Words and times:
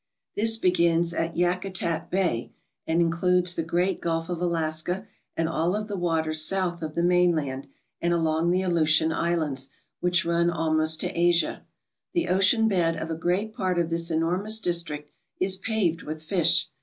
This 0.35 0.57
begins 0.57 1.13
at 1.13 1.35
Yakutat 1.37 2.09
Bay 2.09 2.51
and 2.87 2.99
includes 3.01 3.53
the 3.53 3.61
great 3.61 4.01
Gulf 4.01 4.29
of 4.29 4.41
Alaska 4.41 5.05
and 5.37 5.47
all 5.47 5.75
of 5.75 5.87
the 5.87 5.95
waters 5.95 6.43
south 6.43 6.81
of 6.81 6.95
the 6.95 7.03
mainland 7.03 7.67
and 8.01 8.11
along 8.11 8.49
the 8.49 8.63
Aleutian 8.63 9.11
Islands, 9.11 9.69
which 9.99 10.25
run 10.25 10.49
al 10.49 10.73
most 10.73 11.01
to 11.01 11.15
Asia. 11.15 11.67
The 12.15 12.29
ocean 12.29 12.67
bed 12.67 12.95
of 12.95 13.11
a 13.11 13.15
great 13.15 13.53
part 13.53 13.77
of 13.77 13.91
this 13.91 14.09
enormous 14.09 14.59
district 14.59 15.11
is 15.39 15.55
paved 15.55 16.01
with 16.01 16.23
fish. 16.23 16.71